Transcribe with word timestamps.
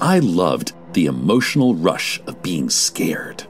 I 0.00 0.20
loved 0.20 0.74
the 0.92 1.06
emotional 1.06 1.74
rush 1.74 2.20
of 2.26 2.40
being 2.40 2.70
scared. 2.70 3.44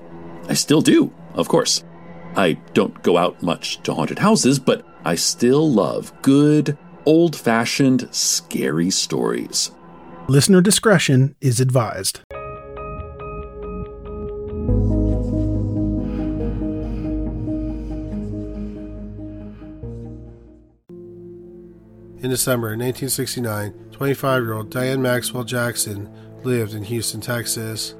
I 0.48 0.54
still 0.54 0.80
do, 0.80 1.12
of 1.34 1.46
course. 1.46 1.84
I 2.36 2.54
don't 2.72 3.02
go 3.02 3.18
out 3.18 3.42
much 3.42 3.82
to 3.82 3.92
haunted 3.92 4.18
houses, 4.18 4.58
but 4.58 4.82
I 5.04 5.14
still 5.14 5.70
love 5.70 6.12
good, 6.22 6.78
old 7.04 7.36
fashioned, 7.36 8.08
scary 8.12 8.90
stories. 8.90 9.72
Listener 10.26 10.62
discretion 10.62 11.34
is 11.42 11.60
advised. 11.60 12.20
In 22.28 22.32
December 22.32 22.76
1969, 22.76 23.72
25 23.90 24.42
year 24.42 24.52
old 24.52 24.68
Diane 24.68 25.00
Maxwell 25.00 25.44
Jackson 25.44 26.12
lived 26.44 26.74
in 26.74 26.82
Houston, 26.82 27.22
Texas. 27.22 27.94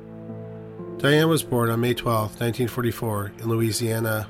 Diane 0.98 1.30
was 1.30 1.42
born 1.42 1.70
on 1.70 1.80
May 1.80 1.94
12, 1.94 2.38
1944, 2.38 3.32
in 3.38 3.48
Louisiana. 3.48 4.28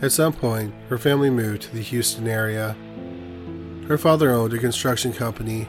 At 0.00 0.12
some 0.12 0.32
point, 0.32 0.72
her 0.88 0.96
family 0.96 1.28
moved 1.28 1.60
to 1.64 1.74
the 1.74 1.82
Houston 1.82 2.26
area. 2.26 2.74
Her 3.86 3.98
father 3.98 4.30
owned 4.30 4.54
a 4.54 4.58
construction 4.58 5.12
company. 5.12 5.68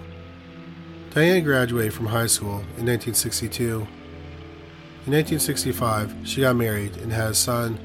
Diane 1.09 1.43
graduated 1.43 1.93
from 1.93 2.05
high 2.05 2.27
school 2.27 2.59
in 2.77 2.85
1962. 2.85 3.85
In 5.05 5.11
1965, 5.11 6.15
she 6.23 6.39
got 6.39 6.55
married 6.55 6.95
and 6.95 7.11
had 7.11 7.31
a 7.31 7.35
son. 7.35 7.77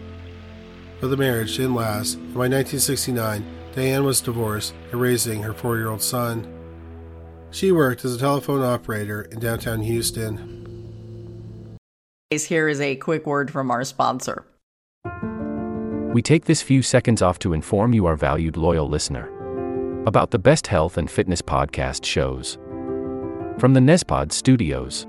But 1.01 1.09
the 1.09 1.17
marriage 1.17 1.57
didn't 1.57 1.75
last, 1.75 2.15
and 2.15 2.33
by 2.33 2.47
1969, 2.47 3.62
Diane 3.75 4.05
was 4.05 4.21
divorced 4.21 4.75
and 4.91 5.01
raising 5.01 5.43
her 5.43 5.55
four 5.55 5.77
year 5.77 5.89
old 5.89 6.03
son. 6.03 6.47
She 7.51 7.73
worked 7.73 8.05
as 8.05 8.15
a 8.15 8.19
telephone 8.19 8.63
operator 8.63 9.23
in 9.23 9.39
downtown 9.39 9.81
Houston. 9.83 11.79
Here 12.31 12.69
is 12.69 12.81
a 12.81 12.97
quick 12.97 13.27
word 13.27 13.51
from 13.51 13.71
our 13.71 13.85
sponsor. 13.85 14.47
We 16.15 16.23
take 16.23 16.45
this 16.45 16.63
few 16.63 16.83
seconds 16.83 17.23
off 17.23 17.39
to 17.41 17.53
inform 17.53 17.95
you, 17.95 18.07
our 18.07 18.17
valued 18.17 18.57
loyal 18.57 18.89
listener, 18.89 19.29
about 20.07 20.31
the 20.31 20.39
best 20.39 20.67
health 20.67 20.99
and 20.99 21.11
fitness 21.11 21.41
podcast 21.41 22.05
shows 22.05 22.59
from 23.59 23.75
the 23.75 23.81
Nezpod 23.81 24.33
studios. 24.33 25.07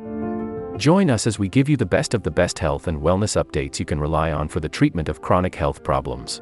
Join 0.77 1.09
us 1.09 1.27
as 1.27 1.39
we 1.39 1.48
give 1.50 1.70
you 1.70 1.77
the 1.77 1.86
best 1.86 2.14
of 2.14 2.23
the 2.23 2.31
best 2.31 2.59
health 2.59 2.88
and 2.88 3.02
wellness 3.02 3.42
updates 3.42 3.80
you 3.80 3.86
can 3.86 4.00
rely 4.00 4.31
on 4.31 4.48
for 4.48 4.59
the 4.59 4.70
treatment 4.70 5.08
of 5.08 5.22
chronic 5.22 5.55
health 5.55 5.83
problems. 5.83 6.42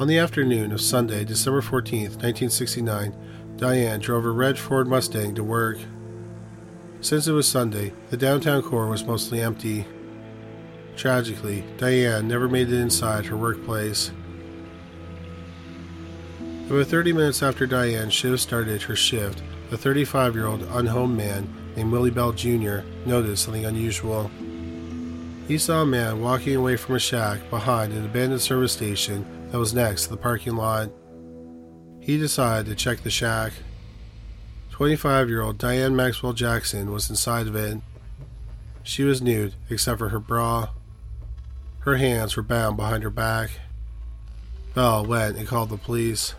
On 0.00 0.06
the 0.06 0.16
afternoon 0.16 0.72
of 0.72 0.80
Sunday, 0.80 1.26
December 1.26 1.60
14, 1.60 2.04
1969, 2.04 3.14
Diane 3.58 4.00
drove 4.00 4.24
a 4.24 4.30
red 4.30 4.58
Ford 4.58 4.88
Mustang 4.88 5.34
to 5.34 5.44
work. 5.44 5.76
Since 7.02 7.28
it 7.28 7.32
was 7.32 7.46
Sunday, 7.46 7.92
the 8.08 8.16
downtown 8.16 8.62
core 8.62 8.86
was 8.86 9.04
mostly 9.04 9.42
empty. 9.42 9.84
Tragically, 10.96 11.66
Diane 11.76 12.26
never 12.26 12.48
made 12.48 12.72
it 12.72 12.80
inside 12.80 13.26
her 13.26 13.36
workplace. 13.36 14.10
About 16.70 16.86
30 16.86 17.12
minutes 17.12 17.42
after 17.42 17.66
Diane 17.66 18.08
should 18.08 18.30
have 18.30 18.40
started 18.40 18.80
her 18.80 18.96
shift, 18.96 19.42
a 19.70 19.76
35 19.76 20.34
year 20.34 20.46
old 20.46 20.62
unhomed 20.62 21.18
man 21.18 21.46
named 21.76 21.92
Willie 21.92 22.10
Bell 22.10 22.32
Jr. 22.32 22.78
noticed 23.04 23.44
something 23.44 23.66
unusual. 23.66 24.30
He 25.46 25.58
saw 25.58 25.82
a 25.82 25.86
man 25.86 26.22
walking 26.22 26.56
away 26.56 26.76
from 26.76 26.94
a 26.94 26.98
shack 26.98 27.50
behind 27.50 27.92
an 27.92 28.06
abandoned 28.06 28.40
service 28.40 28.72
station 28.72 29.26
that 29.50 29.58
was 29.58 29.74
next 29.74 30.04
to 30.04 30.10
the 30.10 30.16
parking 30.16 30.56
lot. 30.56 30.90
He 32.00 32.18
decided 32.18 32.66
to 32.66 32.74
check 32.74 33.02
the 33.02 33.10
shack. 33.10 33.52
25 34.70 35.28
year 35.28 35.42
old 35.42 35.58
Diane 35.58 35.94
Maxwell 35.94 36.32
Jackson 36.32 36.92
was 36.92 37.10
inside 37.10 37.46
of 37.46 37.56
it. 37.56 37.78
She 38.82 39.02
was 39.04 39.20
nude 39.20 39.54
except 39.68 39.98
for 39.98 40.08
her 40.08 40.20
bra. 40.20 40.70
Her 41.80 41.96
hands 41.96 42.36
were 42.36 42.42
bound 42.42 42.76
behind 42.76 43.02
her 43.02 43.10
back. 43.10 43.50
Bell 44.74 45.04
went 45.04 45.36
and 45.36 45.48
called 45.48 45.70
the 45.70 45.76
police. 45.76 46.34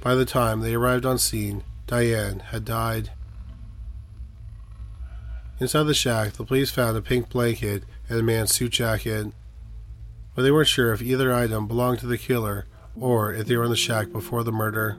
By 0.00 0.14
the 0.14 0.24
time 0.24 0.60
they 0.60 0.74
arrived 0.74 1.04
on 1.04 1.18
scene, 1.18 1.64
Diane 1.86 2.38
had 2.38 2.64
died. 2.64 3.10
Inside 5.58 5.84
the 5.84 5.94
shack, 5.94 6.34
the 6.34 6.44
police 6.44 6.70
found 6.70 6.96
a 6.96 7.02
pink 7.02 7.30
blanket 7.30 7.82
and 8.08 8.20
a 8.20 8.22
man's 8.22 8.54
suit 8.54 8.72
jacket, 8.72 9.32
but 10.36 10.42
they 10.42 10.50
weren't 10.50 10.68
sure 10.68 10.92
if 10.92 11.02
either 11.02 11.32
item 11.32 11.66
belonged 11.66 11.98
to 11.98 12.06
the 12.06 12.18
killer 12.18 12.66
or 12.94 13.32
if 13.32 13.46
they 13.46 13.56
were 13.56 13.64
in 13.64 13.70
the 13.70 13.76
shack 13.76 14.12
before 14.12 14.44
the 14.44 14.52
murder. 14.52 14.98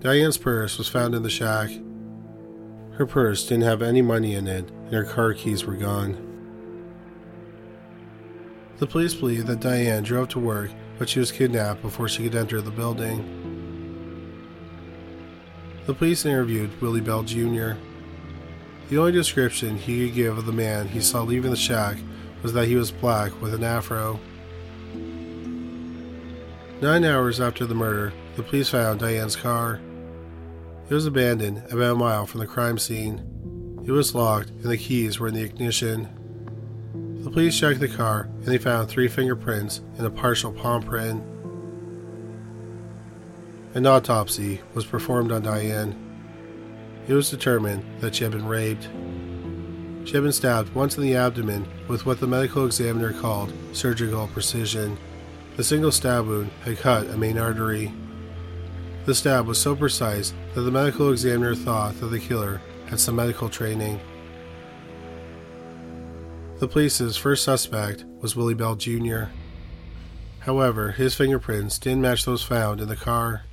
Diane's 0.00 0.36
purse 0.36 0.76
was 0.76 0.88
found 0.88 1.14
in 1.14 1.22
the 1.22 1.30
shack. 1.30 1.70
Her 2.94 3.06
purse 3.06 3.46
didn't 3.46 3.62
have 3.62 3.80
any 3.80 4.02
money 4.02 4.34
in 4.34 4.46
it, 4.48 4.68
and 4.70 4.92
her 4.92 5.04
car 5.04 5.32
keys 5.34 5.64
were 5.64 5.76
gone. 5.76 6.18
The 8.78 8.86
police 8.88 9.14
believe 9.14 9.46
that 9.46 9.60
Diane 9.60 10.02
drove 10.02 10.28
to 10.30 10.40
work, 10.40 10.70
but 10.98 11.08
she 11.08 11.20
was 11.20 11.32
kidnapped 11.32 11.80
before 11.80 12.08
she 12.08 12.24
could 12.24 12.34
enter 12.34 12.60
the 12.60 12.72
building. 12.72 13.40
The 15.86 15.94
police 15.94 16.26
interviewed 16.26 16.80
Willie 16.80 17.00
Bell 17.00 17.22
Jr. 17.22 17.72
The 18.88 18.98
only 18.98 19.12
description 19.12 19.76
he 19.76 20.06
could 20.06 20.16
give 20.16 20.38
of 20.38 20.46
the 20.46 20.52
man 20.52 20.88
he 20.88 21.00
saw 21.00 21.22
leaving 21.22 21.50
the 21.50 21.56
shack 21.56 21.98
was 22.44 22.52
that 22.52 22.68
he 22.68 22.76
was 22.76 22.92
black 22.92 23.40
with 23.40 23.54
an 23.54 23.64
afro. 23.64 24.20
Nine 26.82 27.02
hours 27.06 27.40
after 27.40 27.64
the 27.64 27.74
murder, 27.74 28.12
the 28.36 28.42
police 28.42 28.68
found 28.68 29.00
Diane's 29.00 29.34
car. 29.34 29.80
It 30.90 30.92
was 30.92 31.06
abandoned 31.06 31.62
about 31.72 31.92
a 31.92 31.94
mile 31.94 32.26
from 32.26 32.40
the 32.40 32.46
crime 32.46 32.76
scene. 32.78 33.82
It 33.86 33.92
was 33.92 34.14
locked 34.14 34.50
and 34.50 34.64
the 34.64 34.76
keys 34.76 35.18
were 35.18 35.28
in 35.28 35.34
the 35.34 35.42
ignition. 35.42 36.06
The 37.24 37.30
police 37.30 37.58
checked 37.58 37.80
the 37.80 37.88
car 37.88 38.28
and 38.36 38.44
they 38.44 38.58
found 38.58 38.90
three 38.90 39.08
fingerprints 39.08 39.80
and 39.96 40.06
a 40.06 40.10
partial 40.10 40.52
palm 40.52 40.82
print. 40.82 41.24
An 43.72 43.86
autopsy 43.86 44.60
was 44.74 44.84
performed 44.84 45.32
on 45.32 45.44
Diane. 45.44 45.96
It 47.08 47.14
was 47.14 47.30
determined 47.30 47.84
that 48.00 48.14
she 48.14 48.24
had 48.24 48.34
been 48.34 48.46
raped. 48.46 48.90
She 50.04 50.12
had 50.12 50.22
been 50.22 50.32
stabbed 50.32 50.74
once 50.74 50.96
in 50.96 51.02
the 51.02 51.16
abdomen 51.16 51.66
with 51.88 52.04
what 52.04 52.20
the 52.20 52.26
medical 52.26 52.66
examiner 52.66 53.12
called 53.12 53.52
surgical 53.72 54.28
precision. 54.28 54.98
The 55.56 55.64
single 55.64 55.92
stab 55.92 56.26
wound 56.26 56.50
had 56.62 56.78
cut 56.78 57.08
a 57.08 57.16
main 57.16 57.38
artery. 57.38 57.92
The 59.06 59.14
stab 59.14 59.46
was 59.46 59.58
so 59.58 59.74
precise 59.74 60.34
that 60.54 60.60
the 60.62 60.70
medical 60.70 61.10
examiner 61.10 61.54
thought 61.54 61.98
that 62.00 62.06
the 62.06 62.20
killer 62.20 62.60
had 62.86 63.00
some 63.00 63.16
medical 63.16 63.48
training. 63.48 63.98
The 66.58 66.68
police's 66.68 67.16
first 67.16 67.44
suspect 67.44 68.04
was 68.20 68.36
Willie 68.36 68.54
Bell 68.54 68.76
Jr. 68.76 69.24
However, 70.40 70.92
his 70.92 71.14
fingerprints 71.14 71.78
didn't 71.78 72.02
match 72.02 72.24
those 72.24 72.42
found 72.42 72.80
in 72.80 72.88
the 72.88 72.96
car. 72.96 73.44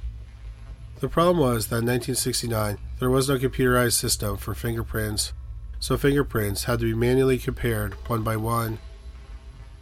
The 0.99 1.07
problem 1.07 1.39
was 1.39 1.67
that 1.67 1.77
in 1.77 1.87
1969 1.87 2.77
there 2.99 3.09
was 3.09 3.29
no 3.29 3.37
computerized 3.37 3.93
system 3.93 4.37
for 4.37 4.53
fingerprints, 4.53 5.33
so 5.81 5.97
fingerprints 5.97 6.63
had 6.63 6.79
to 6.79 6.85
be 6.85 6.93
manually 6.93 7.37
compared 7.37 7.95
one 8.07 8.23
by 8.23 8.37
one. 8.37 8.79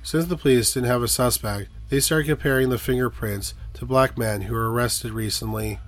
Since 0.01 0.25
the 0.25 0.38
police 0.38 0.74
didn't 0.74 0.90
have 0.90 1.04
a 1.04 1.07
suspect, 1.07 1.69
they 1.90 2.00
started 2.00 2.25
comparing 2.25 2.69
the 2.69 2.80
fingerprints 2.80 3.54
to 3.75 3.86
black 3.86 4.18
men 4.18 4.42
who 4.42 4.56
were 4.56 4.72
arrested 4.72 5.12
recently. 5.12 5.80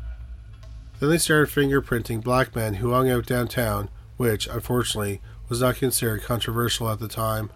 Then 0.99 1.09
they 1.09 1.17
started 1.17 1.49
fingerprinting 1.49 2.23
black 2.23 2.55
men 2.55 2.75
who 2.75 2.91
hung 2.91 3.09
out 3.09 3.25
downtown 3.25 3.89
which, 4.21 4.45
unfortunately, 4.45 5.19
was 5.49 5.61
not 5.61 5.77
considered 5.77 6.21
controversial 6.21 6.87
at 6.87 6.99
the 6.99 7.07
time. 7.07 7.49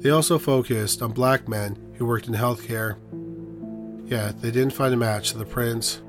They 0.00 0.10
also 0.10 0.36
focused 0.36 1.00
on 1.00 1.12
black 1.12 1.46
men 1.46 1.94
who 1.94 2.04
worked 2.04 2.26
in 2.26 2.34
healthcare. 2.34 2.96
Yet, 4.10 4.42
they 4.42 4.50
didn't 4.50 4.72
find 4.72 4.92
a 4.92 4.96
match 4.96 5.30
to 5.30 5.38
the 5.38 5.44
prints. 5.44 6.02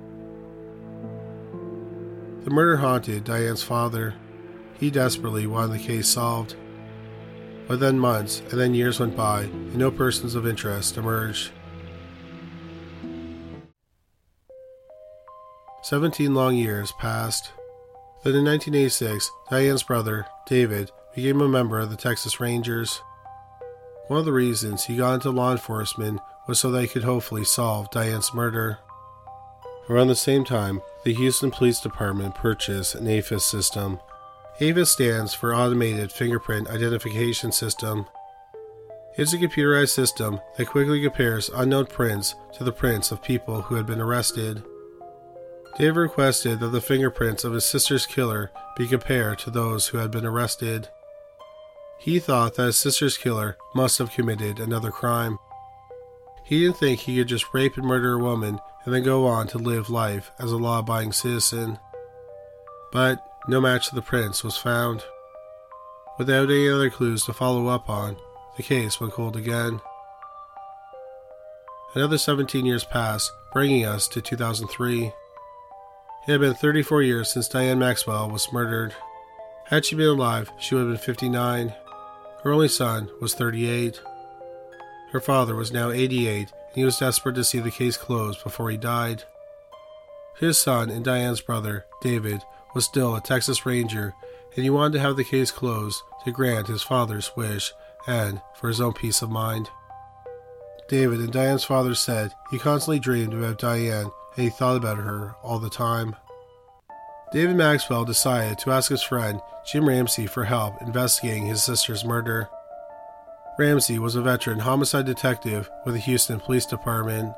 The 2.43 2.49
murder 2.49 2.77
haunted 2.77 3.25
Diane's 3.25 3.61
father. 3.61 4.15
He 4.83 4.91
desperately 4.91 5.47
wanted 5.47 5.79
the 5.79 5.87
case 5.87 6.09
solved. 6.09 6.57
But 7.69 7.79
then 7.79 7.97
months 7.97 8.41
and 8.51 8.59
then 8.59 8.73
years 8.73 8.99
went 8.99 9.15
by, 9.15 9.43
and 9.43 9.77
no 9.77 9.89
persons 9.89 10.35
of 10.35 10.45
interest 10.45 10.97
emerged. 10.97 11.51
Seventeen 15.83 16.35
long 16.35 16.57
years 16.57 16.91
passed. 16.99 17.53
Then 18.25 18.35
in 18.35 18.43
1986, 18.43 19.31
Diane's 19.49 19.83
brother, 19.83 20.25
David, 20.47 20.91
became 21.15 21.39
a 21.39 21.47
member 21.47 21.79
of 21.79 21.89
the 21.89 21.95
Texas 21.95 22.41
Rangers. 22.41 23.01
One 24.07 24.19
of 24.19 24.25
the 24.25 24.33
reasons 24.33 24.83
he 24.83 24.97
got 24.97 25.13
into 25.13 25.29
law 25.29 25.53
enforcement 25.53 26.19
was 26.45 26.59
so 26.59 26.69
they 26.69 26.87
could 26.87 27.05
hopefully 27.05 27.45
solve 27.45 27.89
Diane's 27.89 28.33
murder. 28.33 28.79
Around 29.89 30.09
the 30.09 30.15
same 30.17 30.43
time, 30.43 30.81
the 31.05 31.13
Houston 31.13 31.51
Police 31.51 31.79
Department 31.79 32.35
purchased 32.35 32.95
an 32.95 33.07
AFIS 33.07 33.45
system. 33.45 34.01
AFIS 34.59 34.91
stands 34.91 35.33
for 35.33 35.55
Automated 35.55 36.11
Fingerprint 36.11 36.69
Identification 36.69 37.51
System. 37.51 38.05
It's 39.17 39.33
a 39.33 39.37
computerized 39.39 39.89
system 39.89 40.39
that 40.57 40.67
quickly 40.67 41.01
compares 41.01 41.49
unknown 41.49 41.87
prints 41.87 42.35
to 42.53 42.63
the 42.63 42.71
prints 42.71 43.11
of 43.11 43.23
people 43.23 43.63
who 43.63 43.73
had 43.73 43.87
been 43.87 43.99
arrested. 43.99 44.63
Dave 45.79 45.95
requested 45.95 46.59
that 46.59 46.67
the 46.67 46.81
fingerprints 46.81 47.43
of 47.43 47.53
his 47.53 47.65
sister's 47.65 48.05
killer 48.05 48.51
be 48.77 48.87
compared 48.87 49.39
to 49.39 49.49
those 49.49 49.87
who 49.87 49.97
had 49.97 50.11
been 50.11 50.25
arrested. 50.25 50.87
He 51.99 52.19
thought 52.19 52.53
that 52.55 52.65
his 52.65 52.77
sister's 52.77 53.17
killer 53.17 53.57
must 53.73 53.97
have 53.97 54.11
committed 54.11 54.59
another 54.59 54.91
crime. 54.91 55.39
He 56.43 56.59
didn't 56.59 56.77
think 56.77 56.99
he 56.99 57.17
could 57.17 57.27
just 57.27 57.55
rape 57.55 57.75
and 57.75 57.87
murder 57.87 58.13
a 58.13 58.19
woman 58.19 58.59
and 58.85 58.93
then 58.93 59.01
go 59.01 59.25
on 59.25 59.47
to 59.47 59.57
live 59.57 59.89
life 59.89 60.29
as 60.37 60.51
a 60.51 60.57
law 60.57 60.79
abiding 60.79 61.13
citizen. 61.13 61.79
But 62.91 63.19
no 63.47 63.59
match 63.59 63.89
to 63.89 63.95
the 63.95 64.01
prints 64.01 64.43
was 64.43 64.57
found. 64.57 65.03
Without 66.17 66.49
any 66.49 66.69
other 66.69 66.89
clues 66.89 67.23
to 67.25 67.33
follow 67.33 67.67
up 67.67 67.89
on, 67.89 68.17
the 68.55 68.63
case 68.63 68.99
went 68.99 69.13
cold 69.13 69.35
again. 69.35 69.81
Another 71.95 72.17
17 72.17 72.65
years 72.65 72.83
passed, 72.83 73.31
bringing 73.51 73.85
us 73.85 74.07
to 74.09 74.21
2003. 74.21 75.05
It 75.05 75.13
had 76.25 76.39
been 76.39 76.53
34 76.53 77.01
years 77.01 77.31
since 77.31 77.49
Diane 77.49 77.79
Maxwell 77.79 78.29
was 78.29 78.51
murdered. 78.53 78.95
Had 79.65 79.85
she 79.85 79.95
been 79.95 80.07
alive, 80.07 80.51
she 80.59 80.75
would 80.75 80.81
have 80.81 80.89
been 80.89 80.97
59. 80.97 81.73
Her 82.43 82.51
only 82.51 82.67
son 82.67 83.09
was 83.19 83.33
38. 83.33 84.01
Her 85.11 85.19
father 85.19 85.55
was 85.55 85.71
now 85.71 85.91
88, 85.91 86.39
and 86.39 86.75
he 86.75 86.83
was 86.83 86.97
desperate 86.97 87.35
to 87.35 87.43
see 87.43 87.59
the 87.59 87.71
case 87.71 87.97
closed 87.97 88.43
before 88.43 88.71
he 88.71 88.77
died. 88.77 89.23
His 90.39 90.57
son 90.57 90.89
and 90.89 91.05
Diane's 91.05 91.41
brother, 91.41 91.85
David, 92.01 92.41
was 92.73 92.85
still 92.85 93.15
a 93.15 93.21
Texas 93.21 93.65
Ranger, 93.65 94.13
and 94.55 94.63
he 94.63 94.69
wanted 94.69 94.93
to 94.93 94.99
have 94.99 95.15
the 95.15 95.23
case 95.23 95.51
closed 95.51 96.01
to 96.23 96.31
grant 96.31 96.67
his 96.67 96.83
father's 96.83 97.31
wish 97.35 97.73
and 98.07 98.41
for 98.55 98.67
his 98.67 98.81
own 98.81 98.93
peace 98.93 99.21
of 99.21 99.29
mind. 99.29 99.69
David 100.89 101.19
and 101.19 101.31
Diane's 101.31 101.63
father 101.63 101.95
said 101.95 102.33
he 102.51 102.59
constantly 102.59 102.99
dreamed 102.99 103.33
about 103.33 103.59
Diane 103.59 104.11
and 104.35 104.43
he 104.43 104.49
thought 104.49 104.77
about 104.77 104.97
her 104.97 105.35
all 105.41 105.59
the 105.59 105.69
time. 105.69 106.15
David 107.31 107.55
Maxwell 107.55 108.05
decided 108.05 108.59
to 108.59 108.71
ask 108.71 108.89
his 108.89 109.01
friend 109.01 109.41
Jim 109.65 109.87
Ramsey 109.87 110.27
for 110.27 110.43
help 110.43 110.81
investigating 110.81 111.45
his 111.45 111.63
sister's 111.63 112.05
murder. 112.05 112.47
Ramsey 113.57 113.97
was 113.97 114.15
a 114.15 114.21
veteran 114.21 114.59
homicide 114.59 115.05
detective 115.05 115.69
with 115.85 115.95
the 115.95 116.01
Houston 116.01 116.39
Police 116.39 116.65
Department. 116.65 117.33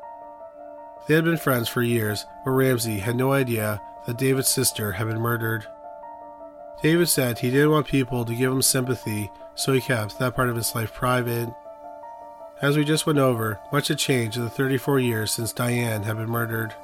They 1.06 1.14
had 1.14 1.24
been 1.24 1.36
friends 1.36 1.68
for 1.68 1.82
years, 1.82 2.26
but 2.44 2.50
Ramsey 2.50 2.98
had 2.98 3.16
no 3.16 3.32
idea 3.32 3.80
that 4.06 4.18
David's 4.18 4.48
sister 4.48 4.92
had 4.92 5.06
been 5.06 5.20
murdered. 5.20 5.66
David 6.82 7.08
said 7.08 7.38
he 7.38 7.50
didn't 7.50 7.70
want 7.70 7.86
people 7.86 8.24
to 8.24 8.34
give 8.34 8.52
him 8.52 8.62
sympathy, 8.62 9.30
so 9.54 9.72
he 9.72 9.80
kept 9.80 10.18
that 10.18 10.34
part 10.34 10.48
of 10.48 10.56
his 10.56 10.74
life 10.74 10.92
private. 10.92 11.48
As 12.60 12.76
we 12.76 12.84
just 12.84 13.06
went 13.06 13.18
over, 13.18 13.60
much 13.72 13.88
had 13.88 13.98
changed 13.98 14.36
in 14.36 14.44
the 14.44 14.50
34 14.50 14.98
years 14.98 15.30
since 15.30 15.52
Diane 15.52 16.02
had 16.02 16.16
been 16.16 16.28
murdered. 16.28 16.74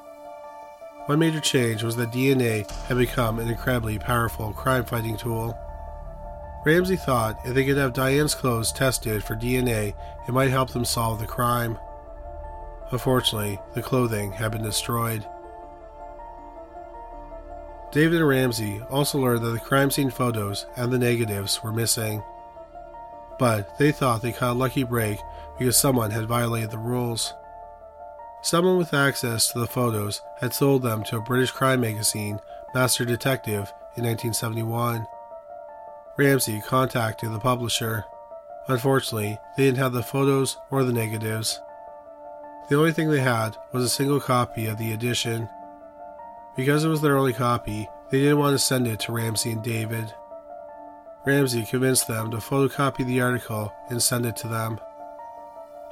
One 1.06 1.18
major 1.18 1.40
change 1.40 1.82
was 1.82 1.96
that 1.96 2.12
DNA 2.12 2.70
had 2.82 2.98
become 2.98 3.38
an 3.38 3.48
incredibly 3.48 3.98
powerful 3.98 4.52
crime 4.52 4.84
fighting 4.84 5.16
tool. 5.16 5.58
Ramsey 6.64 6.96
thought 6.96 7.40
if 7.44 7.54
they 7.54 7.64
could 7.64 7.76
have 7.76 7.92
Diane's 7.92 8.36
clothes 8.36 8.70
tested 8.70 9.24
for 9.24 9.34
DNA, 9.34 9.94
it 10.28 10.32
might 10.32 10.50
help 10.50 10.70
them 10.70 10.84
solve 10.84 11.18
the 11.18 11.26
crime. 11.26 11.76
Unfortunately, 12.92 13.58
the 13.74 13.82
clothing 13.82 14.32
had 14.32 14.52
been 14.52 14.62
destroyed. 14.62 15.26
David 17.90 18.20
and 18.20 18.28
Ramsey 18.28 18.80
also 18.90 19.18
learned 19.18 19.42
that 19.42 19.50
the 19.50 19.58
crime 19.58 19.90
scene 19.90 20.10
photos 20.10 20.66
and 20.76 20.92
the 20.92 20.98
negatives 20.98 21.62
were 21.62 21.72
missing. 21.72 22.22
But 23.38 23.76
they 23.78 23.92
thought 23.92 24.22
they 24.22 24.32
caught 24.32 24.52
a 24.56 24.58
lucky 24.58 24.82
break 24.82 25.18
because 25.58 25.76
someone 25.76 26.10
had 26.10 26.26
violated 26.26 26.70
the 26.70 26.78
rules. 26.78 27.34
Someone 28.42 28.76
with 28.76 28.94
access 28.94 29.52
to 29.52 29.58
the 29.58 29.66
photos 29.66 30.20
had 30.40 30.52
sold 30.52 30.82
them 30.82 31.02
to 31.04 31.16
a 31.16 31.22
British 31.22 31.50
crime 31.50 31.80
magazine, 31.80 32.40
Master 32.74 33.04
Detective, 33.04 33.72
in 33.96 34.04
1971. 34.04 35.06
Ramsey 36.16 36.60
contacted 36.60 37.32
the 37.32 37.38
publisher. 37.38 38.04
Unfortunately, 38.68 39.38
they 39.56 39.64
didn't 39.64 39.78
have 39.78 39.92
the 39.92 40.02
photos 40.02 40.56
or 40.70 40.84
the 40.84 40.92
negatives. 40.92 41.60
The 42.72 42.78
only 42.78 42.92
thing 42.92 43.10
they 43.10 43.20
had 43.20 43.58
was 43.72 43.84
a 43.84 43.88
single 43.90 44.18
copy 44.18 44.64
of 44.64 44.78
the 44.78 44.94
edition. 44.94 45.46
Because 46.56 46.84
it 46.84 46.88
was 46.88 47.02
their 47.02 47.18
only 47.18 47.34
copy, 47.34 47.86
they 48.10 48.20
didn't 48.20 48.38
want 48.38 48.54
to 48.54 48.58
send 48.58 48.88
it 48.88 48.98
to 49.00 49.12
Ramsey 49.12 49.50
and 49.50 49.62
David. 49.62 50.14
Ramsey 51.26 51.66
convinced 51.66 52.08
them 52.08 52.30
to 52.30 52.38
photocopy 52.38 53.04
the 53.04 53.20
article 53.20 53.70
and 53.90 54.02
send 54.02 54.24
it 54.24 54.36
to 54.36 54.48
them. 54.48 54.80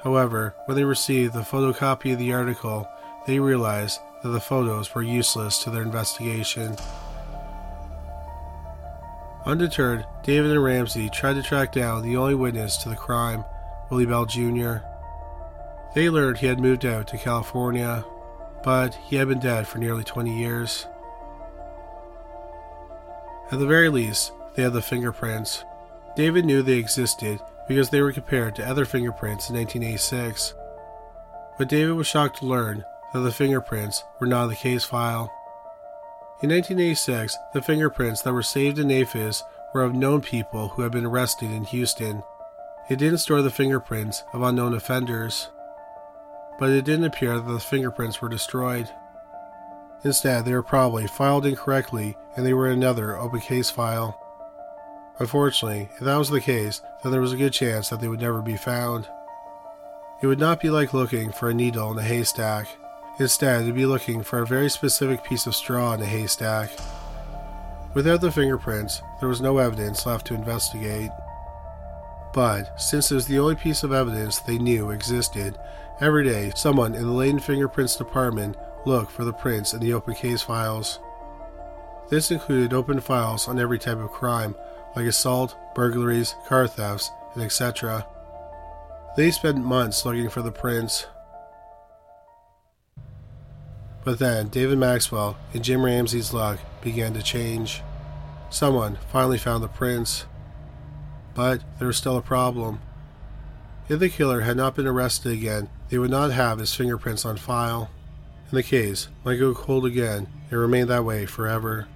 However, 0.03 0.55
when 0.65 0.75
they 0.75 0.83
received 0.83 1.35
the 1.35 1.41
photocopy 1.41 2.13
of 2.13 2.17
the 2.17 2.33
article, 2.33 2.89
they 3.27 3.39
realized 3.39 3.99
that 4.23 4.29
the 4.29 4.41
photos 4.41 4.95
were 4.95 5.03
useless 5.03 5.59
to 5.59 5.69
their 5.69 5.83
investigation. 5.83 6.75
Undeterred, 9.45 10.07
David 10.23 10.49
and 10.49 10.63
Ramsey 10.63 11.11
tried 11.11 11.33
to 11.33 11.43
track 11.43 11.73
down 11.73 12.01
the 12.01 12.17
only 12.17 12.33
witness 12.33 12.75
to 12.77 12.89
the 12.89 12.95
crime, 12.95 13.45
Willie 13.91 14.07
Bell 14.07 14.25
Jr. 14.25 14.77
They 15.93 16.09
learned 16.09 16.37
he 16.37 16.47
had 16.47 16.59
moved 16.59 16.85
out 16.85 17.07
to 17.09 17.17
California, 17.17 18.05
but 18.63 18.95
he 18.95 19.17
had 19.17 19.27
been 19.27 19.39
dead 19.39 19.67
for 19.67 19.77
nearly 19.77 20.03
20 20.03 20.33
years. 20.37 20.87
At 23.51 23.59
the 23.59 23.67
very 23.67 23.89
least, 23.89 24.31
they 24.55 24.63
had 24.63 24.71
the 24.71 24.81
fingerprints. 24.81 25.65
David 26.15 26.45
knew 26.45 26.61
they 26.61 26.77
existed 26.77 27.39
because 27.67 27.89
they 27.89 28.01
were 28.01 28.13
compared 28.13 28.55
to 28.55 28.67
other 28.67 28.85
fingerprints 28.85 29.49
in 29.49 29.55
1986. 29.57 30.53
But 31.57 31.67
David 31.67 31.93
was 31.93 32.07
shocked 32.07 32.39
to 32.39 32.45
learn 32.45 32.85
that 33.13 33.19
the 33.19 33.31
fingerprints 33.31 34.03
were 34.19 34.27
not 34.27 34.45
in 34.45 34.49
the 34.51 34.55
case 34.55 34.85
file. 34.85 35.31
In 36.41 36.49
1986, 36.49 37.35
the 37.53 37.61
fingerprints 37.61 38.21
that 38.21 38.33
were 38.33 38.41
saved 38.41 38.79
in 38.79 38.89
AFIS 38.89 39.43
were 39.73 39.83
of 39.83 39.93
known 39.93 40.21
people 40.21 40.69
who 40.69 40.81
had 40.81 40.91
been 40.91 41.05
arrested 41.05 41.51
in 41.51 41.65
Houston. 41.65 42.23
It 42.89 42.97
didn't 42.97 43.19
store 43.19 43.41
the 43.41 43.51
fingerprints 43.51 44.23
of 44.33 44.41
unknown 44.41 44.73
offenders, 44.73 45.49
but 46.61 46.69
it 46.69 46.85
didn't 46.85 47.05
appear 47.05 47.39
that 47.39 47.51
the 47.51 47.59
fingerprints 47.59 48.21
were 48.21 48.29
destroyed. 48.29 48.87
Instead, 50.03 50.45
they 50.45 50.53
were 50.53 50.61
probably 50.61 51.07
filed 51.07 51.43
incorrectly 51.43 52.15
and 52.35 52.45
they 52.45 52.53
were 52.53 52.67
in 52.67 52.73
another 52.73 53.17
open 53.17 53.39
case 53.39 53.71
file. 53.71 54.15
Unfortunately, 55.17 55.89
if 55.95 56.01
that 56.01 56.17
was 56.17 56.29
the 56.29 56.39
case, 56.39 56.83
then 57.01 57.11
there 57.11 57.19
was 57.19 57.33
a 57.33 57.37
good 57.37 57.51
chance 57.51 57.89
that 57.89 57.99
they 57.99 58.07
would 58.07 58.21
never 58.21 58.43
be 58.43 58.57
found. 58.57 59.09
It 60.21 60.27
would 60.27 60.37
not 60.37 60.61
be 60.61 60.69
like 60.69 60.93
looking 60.93 61.31
for 61.31 61.49
a 61.49 61.53
needle 61.53 61.93
in 61.93 61.97
a 61.97 62.03
haystack. 62.03 62.67
Instead, 63.17 63.63
it'd 63.63 63.73
be 63.73 63.87
looking 63.87 64.21
for 64.21 64.37
a 64.37 64.45
very 64.45 64.69
specific 64.69 65.23
piece 65.23 65.47
of 65.47 65.55
straw 65.55 65.95
in 65.95 66.01
a 66.03 66.05
haystack. 66.05 66.69
Without 67.95 68.21
the 68.21 68.31
fingerprints, 68.31 69.01
there 69.19 69.29
was 69.29 69.41
no 69.41 69.57
evidence 69.57 70.05
left 70.05 70.27
to 70.27 70.35
investigate. 70.35 71.09
But, 72.33 72.79
since 72.79 73.11
it 73.11 73.15
was 73.15 73.25
the 73.25 73.39
only 73.39 73.55
piece 73.55 73.81
of 73.81 73.91
evidence 73.91 74.37
they 74.37 74.59
knew 74.59 74.91
existed, 74.91 75.57
every 76.01 76.23
day 76.23 76.51
someone 76.55 76.95
in 76.95 77.03
the 77.03 77.11
Latent 77.11 77.43
Fingerprints 77.43 77.95
Department 77.95 78.57
looked 78.85 79.11
for 79.11 79.23
the 79.23 79.31
prints 79.31 79.73
in 79.73 79.79
the 79.79 79.93
open 79.93 80.15
case 80.15 80.41
files. 80.41 80.99
This 82.09 82.31
included 82.31 82.73
open 82.73 82.99
files 82.99 83.47
on 83.47 83.59
every 83.59 83.77
type 83.77 83.99
of 83.99 84.11
crime, 84.11 84.55
like 84.95 85.05
assault, 85.05 85.55
burglaries, 85.75 86.35
car 86.47 86.67
thefts, 86.67 87.11
and 87.35 87.43
etc. 87.43 88.05
They 89.15 89.29
spent 89.29 89.63
months 89.63 90.03
looking 90.03 90.29
for 90.29 90.41
the 90.41 90.51
prints. 90.51 91.05
But 94.03 94.17
then 94.17 94.47
David 94.47 94.79
Maxwell 94.79 95.37
and 95.53 95.63
Jim 95.63 95.85
Ramsey's 95.85 96.33
luck 96.33 96.59
began 96.81 97.13
to 97.13 97.21
change. 97.21 97.83
someone 98.49 98.97
finally 99.09 99.37
found 99.37 99.63
the 99.63 99.69
prints. 99.69 100.25
But 101.33 101.61
there 101.77 101.87
was 101.87 101.95
still 101.95 102.17
a 102.17 102.21
problem. 102.21 102.81
If 103.87 103.99
the 103.99 104.09
killer 104.09 104.41
had 104.41 104.57
not 104.57 104.75
been 104.75 104.87
arrested 104.87 105.31
again, 105.31 105.69
they 105.91 105.99
would 105.99 106.09
not 106.09 106.31
have 106.31 106.57
his 106.57 106.73
fingerprints 106.73 107.25
on 107.25 107.35
file. 107.35 107.91
And 108.49 108.57
the 108.57 108.63
case 108.63 109.09
might 109.25 109.35
go 109.35 109.53
cold 109.53 109.85
again 109.85 110.27
and 110.49 110.59
remain 110.59 110.87
that 110.87 111.03
way 111.03 111.25
forever. 111.25 111.87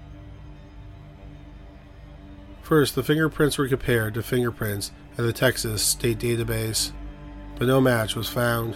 First, 2.61 2.95
the 2.95 3.03
fingerprints 3.03 3.57
were 3.57 3.69
compared 3.69 4.13
to 4.15 4.21
fingerprints 4.23 4.91
at 5.17 5.23
the 5.23 5.31
Texas 5.31 5.81
State 5.81 6.19
Database, 6.19 6.91
but 7.57 7.67
no 7.67 7.79
match 7.79 8.15
was 8.15 8.27
found. 8.27 8.75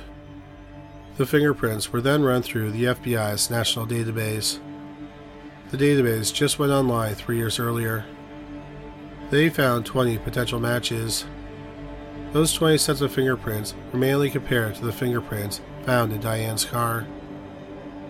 The 1.18 1.26
fingerprints 1.26 1.92
were 1.92 2.00
then 2.00 2.24
run 2.24 2.42
through 2.42 2.72
the 2.72 2.86
FBI's 2.86 3.50
national 3.50 3.88
database. 3.88 4.60
The 5.72 5.78
database 5.78 6.34
just 6.34 6.60
went 6.60 6.72
online 6.72 7.16
three 7.16 7.36
years 7.36 7.60
earlier. 7.60 8.06
They 9.32 9.50
found 9.50 9.86
20 9.86 10.18
potential 10.20 10.62
matches. 10.62 11.26
Those 12.32 12.54
20 12.54 12.78
sets 12.78 13.02
of 13.02 13.12
fingerprints 13.12 13.74
were 13.92 13.98
mainly 13.98 14.30
compared 14.30 14.76
to 14.76 14.86
the 14.86 14.92
fingerprints 14.92 15.62
found 15.84 16.14
in 16.14 16.22
Diane's 16.22 16.64
car. 16.64 17.08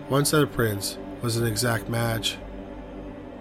One 0.08 0.26
set 0.26 0.42
of 0.42 0.52
prints 0.52 0.98
was 1.22 1.38
an 1.38 1.46
exact 1.46 1.88
match. 1.88 2.36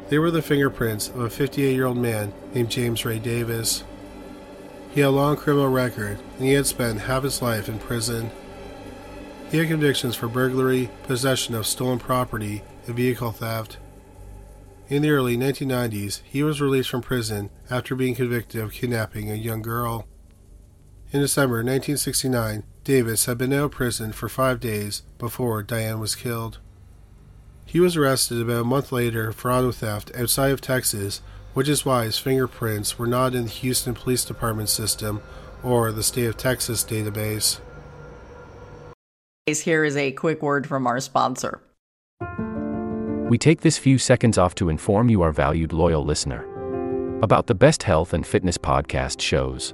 They 0.08 0.18
were 0.18 0.32
the 0.32 0.42
fingerprints 0.42 1.10
of 1.10 1.20
a 1.20 1.30
58 1.30 1.74
year 1.74 1.86
old 1.86 1.98
man 1.98 2.32
named 2.54 2.70
James 2.70 3.04
Ray 3.04 3.20
Davis. 3.20 3.84
He 4.92 5.02
had 5.02 5.10
a 5.10 5.12
long 5.12 5.36
criminal 5.36 5.70
record 5.70 6.18
and 6.38 6.48
he 6.48 6.54
had 6.54 6.66
spent 6.66 7.02
half 7.02 7.24
his 7.24 7.42
life 7.42 7.68
in 7.68 7.78
prison. 7.78 8.32
He 9.52 9.58
had 9.58 9.68
convictions 9.68 10.16
for 10.16 10.28
burglary, 10.28 10.90
possession 11.04 11.56
of 11.56 11.68
stolen 11.68 12.00
property, 12.00 12.64
and 12.88 12.96
vehicle 12.96 13.32
theft. 13.32 13.78
In 14.88 15.02
the 15.02 15.12
early 15.12 15.38
1990s, 15.38 16.22
he 16.24 16.42
was 16.42 16.62
released 16.62 16.90
from 16.90 17.02
prison 17.02 17.50
after 17.70 17.96
being 17.96 18.16
convicted 18.16 18.62
of 18.62 18.72
kidnapping 18.72 19.30
a 19.30 19.36
young 19.36 19.62
girl. 19.62 20.08
In 21.12 21.22
December 21.22 21.56
1969, 21.56 22.62
Davis 22.84 23.26
had 23.26 23.40
been 23.40 23.52
out 23.52 23.64
of 23.64 23.72
prison 23.72 24.12
for 24.12 24.30
five 24.30 24.60
days 24.60 25.02
before 25.18 25.64
Diane 25.64 26.00
was 26.00 26.14
killed. 26.14 26.60
He 27.66 27.80
was 27.80 27.98
arrested 27.98 28.40
about 28.40 28.62
a 28.62 28.64
month 28.64 28.92
later 28.92 29.32
for 29.32 29.52
auto 29.52 29.72
theft 29.72 30.12
outside 30.16 30.52
of 30.52 30.62
Texas, 30.62 31.22
which 31.56 31.68
is 31.68 31.84
why 31.84 32.06
his 32.06 32.20
fingerprints 32.20 33.00
were 33.00 33.08
not 33.08 33.34
in 33.34 33.46
the 33.46 33.50
Houston 33.50 33.96
Police 33.96 34.24
Department 34.24 34.70
system 34.70 35.24
or 35.64 35.92
the 35.92 36.04
State 36.04 36.28
of 36.28 36.38
Texas 36.38 36.84
database. 36.84 37.60
Here 39.48 39.84
is 39.84 39.98
a 39.98 40.12
quick 40.12 40.44
word 40.44 40.68
from 40.68 40.86
our 40.86 41.00
sponsor. 41.00 41.60
We 43.30 43.40
take 43.40 43.62
this 43.62 43.80
few 43.80 43.98
seconds 43.98 44.38
off 44.38 44.54
to 44.56 44.70
inform 44.70 45.10
you, 45.10 45.24
our 45.24 45.32
valued 45.32 45.74
loyal 45.74 46.06
listener, 46.06 46.46
about 47.24 47.48
the 47.48 47.56
best 47.56 47.82
health 47.82 48.14
and 48.14 48.26
fitness 48.26 48.60
podcast 48.60 49.20
shows 49.20 49.74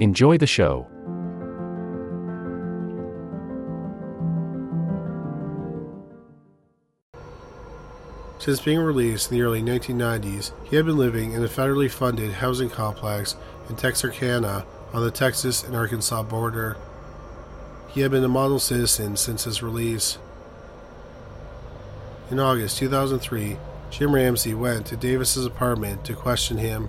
Enjoy 0.00 0.38
the 0.38 0.46
show. 0.46 0.86
Since 8.38 8.60
being 8.60 8.78
released 8.78 9.30
in 9.30 9.36
the 9.36 9.42
early 9.42 9.60
1990s, 9.60 10.52
he 10.64 10.76
had 10.76 10.86
been 10.86 10.96
living 10.96 11.32
in 11.32 11.44
a 11.44 11.48
federally 11.48 11.90
funded 11.90 12.32
housing 12.32 12.70
complex 12.70 13.36
in 13.68 13.76
Texarkana 13.76 14.64
on 14.94 15.04
the 15.04 15.10
Texas 15.10 15.62
and 15.62 15.76
Arkansas 15.76 16.22
border. 16.22 16.78
He 17.88 18.00
had 18.00 18.10
been 18.10 18.24
a 18.24 18.28
model 18.28 18.58
citizen 18.58 19.18
since 19.18 19.44
his 19.44 19.62
release. 19.62 20.16
In 22.30 22.40
August 22.40 22.78
2003, 22.78 23.58
Jim 23.90 24.14
Ramsey 24.14 24.54
went 24.54 24.86
to 24.86 24.96
Davis's 24.96 25.44
apartment 25.44 26.06
to 26.06 26.14
question 26.14 26.56
him. 26.56 26.88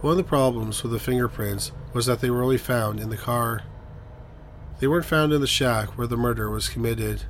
One 0.00 0.12
of 0.12 0.16
the 0.16 0.22
problems 0.22 0.84
with 0.84 0.92
the 0.92 1.00
fingerprints 1.00 1.72
was 1.92 2.06
that 2.06 2.20
they 2.20 2.30
were 2.30 2.42
only 2.42 2.58
found 2.58 3.00
in 3.00 3.10
the 3.10 3.16
car. 3.16 3.62
They 4.80 4.86
weren't 4.86 5.06
found 5.06 5.32
in 5.32 5.40
the 5.40 5.46
shack 5.46 5.96
where 5.96 6.06
the 6.06 6.16
murder 6.16 6.50
was 6.50 6.68
committed. 6.68 7.22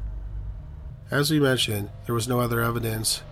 As 1.11 1.31
we 1.31 1.41
mentioned, 1.41 1.91
there 2.07 2.15
was 2.15 2.29
no 2.29 2.41
other 2.41 2.61
evidence. 2.61 3.23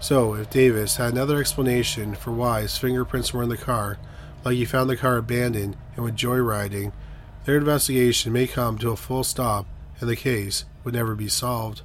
So, 0.00 0.34
if 0.34 0.50
Davis 0.50 0.96
had 0.96 1.12
another 1.12 1.40
explanation 1.40 2.14
for 2.14 2.30
why 2.30 2.60
his 2.62 2.78
fingerprints 2.78 3.34
were 3.34 3.42
in 3.42 3.48
the 3.48 3.56
car, 3.56 3.98
like 4.44 4.54
he 4.54 4.64
found 4.64 4.88
the 4.88 4.96
car 4.96 5.16
abandoned 5.16 5.76
and 5.96 6.04
went 6.04 6.16
joyriding, 6.16 6.92
their 7.44 7.56
investigation 7.56 8.32
may 8.32 8.46
come 8.46 8.78
to 8.78 8.90
a 8.90 8.96
full 8.96 9.24
stop 9.24 9.66
and 10.00 10.08
the 10.08 10.14
case 10.16 10.64
would 10.84 10.94
never 10.94 11.14
be 11.14 11.28
solved. 11.28 11.82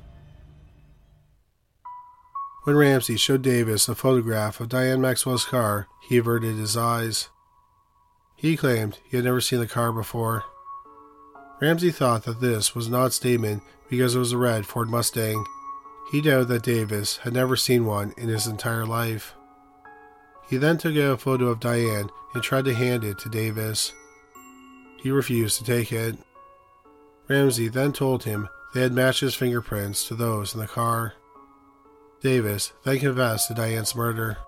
When 2.64 2.76
Ramsey 2.76 3.18
showed 3.18 3.42
Davis 3.42 3.90
a 3.90 3.96
photograph 3.96 4.60
of 4.60 4.70
Diane 4.70 5.02
Maxwell's 5.02 5.44
car, 5.44 5.88
he 6.02 6.18
averted 6.18 6.56
his 6.56 6.78
eyes. 6.78 7.30
He 8.44 8.58
claimed 8.58 9.00
he 9.06 9.16
had 9.16 9.24
never 9.24 9.40
seen 9.40 9.60
the 9.60 9.68
car 9.68 9.94
before. 9.94 10.44
Ramsey 11.62 11.92
thought 11.92 12.26
that 12.26 12.42
this 12.42 12.76
was 12.76 12.88
an 12.88 12.94
odd 12.94 13.14
statement 13.14 13.64
because 13.90 14.16
it 14.16 14.20
was 14.20 14.34
a 14.34 14.38
red 14.38 14.66
Ford 14.66 14.90
Mustang. 14.90 15.46
He 16.12 16.20
doubted 16.20 16.50
that 16.50 16.64
Davis 16.64 17.16
had 17.24 17.32
never 17.32 17.56
seen 17.56 17.86
one 17.86 18.14
in 18.18 18.28
his 18.28 18.46
entire 18.46 18.86
life. 18.86 19.34
He 20.50 20.58
then 20.58 20.78
took 20.78 20.92
out 20.98 21.14
a 21.14 21.18
photo 21.18 21.46
of 21.46 21.62
Diane 21.62 22.10
and 22.34 22.44
tried 22.44 22.66
to 22.66 22.74
hand 22.74 23.06
it 23.06 23.18
to 23.20 23.30
Davis. 23.30 23.94
He 25.02 25.10
refused 25.10 25.58
to 25.60 25.64
take 25.64 25.94
it. 25.94 26.18
Ramsey 27.30 27.70
then 27.70 27.94
told 27.94 28.26
him 28.26 28.50
they 28.74 28.82
had 28.82 28.92
matched 28.92 29.22
his 29.22 29.36
fingerprints 29.36 30.06
to 30.10 30.16
those 30.16 30.54
in 30.54 30.60
the 30.60 30.68
car. 30.68 31.14
Davis 32.20 32.74
then 32.84 33.00
confessed 33.00 33.48
to 33.48 33.54
Diane's 33.54 33.96
murder. 33.96 34.40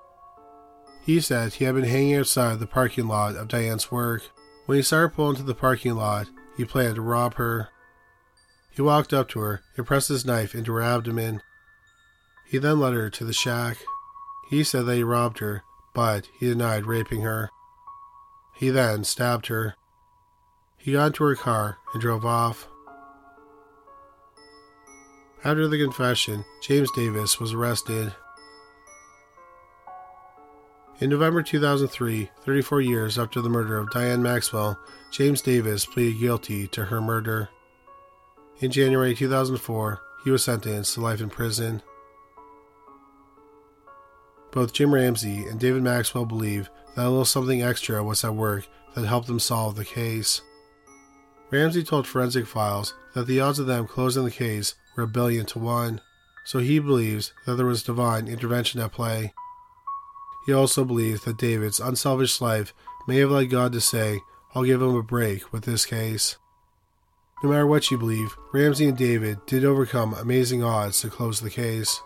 He 1.05 1.21
said 1.21 1.53
he 1.53 1.65
had 1.65 1.75
been 1.75 1.83
hanging 1.83 2.15
outside 2.15 2.59
the 2.59 2.65
parking 2.65 3.07
lot 3.07 3.35
of 3.35 3.47
Diane's 3.47 3.91
work. 3.91 4.23
When 4.65 4.77
he 4.77 4.81
started 4.81 5.15
pulling 5.15 5.35
to 5.35 5.43
the 5.43 5.53
parking 5.53 5.95
lot, 5.95 6.27
he 6.57 6.65
planned 6.65 6.95
to 6.95 7.01
rob 7.01 7.35
her. 7.35 7.69
He 8.71 8.81
walked 8.81 9.13
up 9.13 9.29
to 9.29 9.39
her 9.39 9.61
and 9.77 9.85
pressed 9.85 10.09
his 10.09 10.25
knife 10.25 10.55
into 10.55 10.73
her 10.73 10.81
abdomen. 10.81 11.43
He 12.47 12.57
then 12.57 12.79
led 12.79 12.93
her 12.93 13.11
to 13.11 13.23
the 13.23 13.33
shack. 13.33 13.77
He 14.49 14.63
said 14.63 14.87
that 14.87 14.95
he 14.95 15.03
robbed 15.03 15.37
her, 15.39 15.63
but 15.93 16.27
he 16.39 16.47
denied 16.47 16.87
raping 16.87 17.21
her. 17.21 17.51
He 18.55 18.71
then 18.71 19.03
stabbed 19.03 19.47
her. 19.47 19.75
He 20.77 20.93
got 20.93 21.07
into 21.07 21.23
her 21.23 21.35
car 21.35 21.77
and 21.93 22.01
drove 22.01 22.25
off. 22.25 22.67
After 25.43 25.67
the 25.67 25.77
confession, 25.77 26.45
James 26.63 26.89
Davis 26.95 27.39
was 27.39 27.53
arrested. 27.53 28.15
In 31.01 31.09
November 31.09 31.43
2003, 31.43 32.29
34 32.45 32.79
years 32.79 33.19
after 33.19 33.41
the 33.41 33.49
murder 33.49 33.77
of 33.77 33.91
Diane 33.91 34.23
Maxwell, 34.23 34.79
James 35.11 35.41
Davis 35.41 35.85
pleaded 35.85 36.21
guilty 36.21 36.67
to 36.67 36.85
her 36.85 37.01
murder. 37.01 37.49
In 38.59 38.71
January 38.71 39.13
2004, 39.13 39.99
he 40.23 40.31
was 40.31 40.45
sentenced 40.45 40.93
to 40.93 41.01
life 41.01 41.19
in 41.19 41.29
prison. 41.29 41.81
Both 44.53 44.71
Jim 44.71 44.93
Ramsey 44.93 45.45
and 45.45 45.59
David 45.59 45.83
Maxwell 45.83 46.25
believe 46.25 46.69
that 46.95 47.05
a 47.05 47.09
little 47.09 47.25
something 47.25 47.61
extra 47.61 48.01
was 48.01 48.23
at 48.23 48.33
work 48.33 48.65
that 48.93 49.05
helped 49.05 49.27
them 49.27 49.41
solve 49.41 49.75
the 49.75 49.83
case. 49.83 50.41
Ramsey 51.51 51.83
told 51.83 52.07
Forensic 52.07 52.47
Files 52.47 52.93
that 53.13 53.27
the 53.27 53.41
odds 53.41 53.59
of 53.59 53.67
them 53.67 53.85
closing 53.85 54.23
the 54.23 54.31
case 54.31 54.75
were 54.95 55.03
a 55.03 55.07
billion 55.07 55.45
to 55.47 55.59
one, 55.59 55.99
so 56.45 56.59
he 56.59 56.79
believes 56.79 57.33
that 57.45 57.55
there 57.55 57.65
was 57.65 57.83
divine 57.83 58.29
intervention 58.29 58.79
at 58.79 58.93
play. 58.93 59.33
He 60.45 60.53
also 60.53 60.85
believes 60.85 61.23
that 61.23 61.37
David's 61.37 61.79
unselfish 61.79 62.39
life 62.39 62.73
may 63.07 63.17
have 63.17 63.31
led 63.31 63.49
God 63.49 63.73
to 63.73 63.81
say, 63.81 64.21
I'll 64.53 64.63
give 64.63 64.81
him 64.81 64.95
a 64.95 65.03
break 65.03 65.51
with 65.51 65.63
this 65.65 65.85
case. 65.85 66.37
No 67.43 67.49
matter 67.49 67.67
what 67.67 67.91
you 67.91 67.97
believe, 67.97 68.35
Ramsey 68.53 68.87
and 68.87 68.97
David 68.97 69.45
did 69.45 69.65
overcome 69.65 70.13
amazing 70.13 70.63
odds 70.63 71.01
to 71.01 71.09
close 71.09 71.41
the 71.41 71.49
case. 71.49 72.01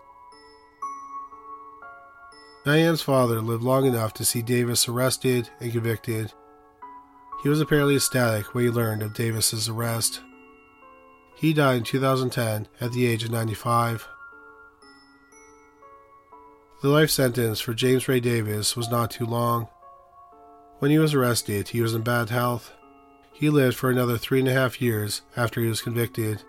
Diane's 2.64 3.00
father 3.00 3.40
lived 3.40 3.62
long 3.62 3.86
enough 3.86 4.12
to 4.14 4.24
see 4.24 4.42
Davis 4.42 4.88
arrested 4.88 5.48
and 5.60 5.72
convicted. 5.72 6.32
He 7.42 7.48
was 7.48 7.60
apparently 7.60 7.96
ecstatic 7.96 8.54
when 8.54 8.64
he 8.64 8.70
learned 8.70 9.02
of 9.02 9.14
Davis's 9.14 9.68
arrest. 9.68 10.20
He 11.36 11.54
died 11.54 11.78
in 11.78 11.84
2010 11.84 12.68
at 12.80 12.92
the 12.92 13.06
age 13.06 13.24
of 13.24 13.30
95. 13.30 14.06
The 16.82 16.88
life 16.88 17.10
sentence 17.10 17.60
for 17.60 17.74
James 17.74 18.08
Ray 18.08 18.20
Davis 18.20 18.74
was 18.74 18.88
not 18.88 19.10
too 19.10 19.26
long. 19.26 19.68
When 20.78 20.90
he 20.90 20.98
was 20.98 21.12
arrested, 21.12 21.68
he 21.68 21.82
was 21.82 21.94
in 21.94 22.00
bad 22.00 22.30
health. 22.30 22.72
He 23.34 23.50
lived 23.50 23.76
for 23.76 23.90
another 23.90 24.16
three 24.16 24.40
and 24.40 24.48
a 24.48 24.54
half 24.54 24.80
years 24.80 25.20
after 25.36 25.60
he 25.60 25.66
was 25.66 25.82
convicted. 25.82 26.42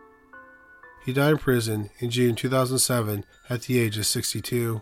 He 1.05 1.11
died 1.11 1.31
in 1.31 1.37
prison 1.37 1.89
in 1.99 2.11
June 2.11 2.35
2007 2.35 3.25
at 3.49 3.63
the 3.63 3.77
age 3.77 3.97
of 3.97 4.05
62. 4.05 4.81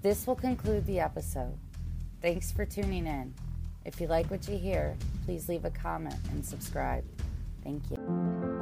This 0.00 0.26
will 0.26 0.34
conclude 0.34 0.86
the 0.86 1.00
episode. 1.00 1.58
Thanks 2.22 2.50
for 2.50 2.64
tuning 2.64 3.06
in. 3.06 3.34
If 3.84 4.00
you 4.00 4.06
like 4.06 4.30
what 4.30 4.48
you 4.48 4.56
hear, 4.56 4.96
please 5.26 5.50
leave 5.50 5.66
a 5.66 5.70
comment 5.70 6.16
and 6.30 6.42
subscribe. 6.42 7.04
Thank 7.62 7.82
you. 7.90 8.61